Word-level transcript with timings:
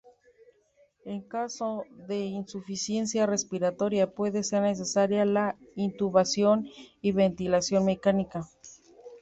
En 1.05 1.21
caso 1.21 1.83
de 2.07 2.21
insuficiencia 2.23 3.27
respiratoria 3.27 4.09
puede 4.11 4.41
ser 4.41 4.63
necesaria 4.63 5.25
la 5.25 5.57
intubación 5.75 6.67
y 7.03 7.11
ventilación 7.11 7.85
mecánica. 7.85 8.49